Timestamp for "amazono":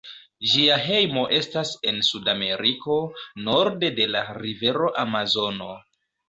5.05-5.71